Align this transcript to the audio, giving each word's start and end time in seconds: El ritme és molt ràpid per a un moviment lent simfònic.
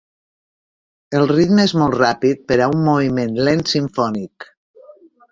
El 1.17 1.27
ritme 1.31 1.65
és 1.69 1.73
molt 1.81 1.97
ràpid 1.99 2.41
per 2.51 2.57
a 2.67 2.69
un 2.77 2.81
moviment 2.87 3.35
lent 3.49 3.61
simfònic. 3.73 4.49